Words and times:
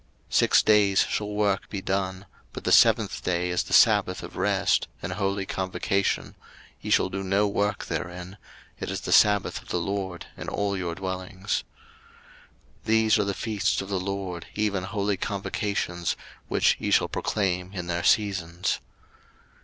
03:023:003 0.31 0.33
Six 0.33 0.63
days 0.63 0.99
shall 1.07 1.29
work 1.31 1.69
be 1.69 1.79
done: 1.79 2.25
but 2.53 2.63
the 2.63 2.71
seventh 2.71 3.21
day 3.23 3.51
is 3.51 3.61
the 3.61 3.71
sabbath 3.73 4.23
of 4.23 4.35
rest, 4.35 4.87
an 5.03 5.11
holy 5.11 5.45
convocation; 5.45 6.35
ye 6.81 6.89
shall 6.89 7.07
do 7.07 7.21
no 7.21 7.47
work 7.47 7.85
therein: 7.85 8.37
it 8.79 8.89
is 8.89 9.01
the 9.01 9.11
sabbath 9.11 9.61
of 9.61 9.67
the 9.67 9.77
LORD 9.77 10.25
in 10.35 10.49
all 10.49 10.75
your 10.75 10.95
dwellings. 10.95 11.63
03:023:004 12.79 12.85
These 12.85 13.19
are 13.19 13.23
the 13.25 13.33
feasts 13.35 13.79
of 13.81 13.89
the 13.89 13.99
LORD, 13.99 14.47
even 14.55 14.85
holy 14.85 15.17
convocations, 15.17 16.15
which 16.47 16.77
ye 16.79 16.89
shall 16.89 17.07
proclaim 17.07 17.71
in 17.73 17.85
their 17.85 18.03
seasons. 18.03 18.79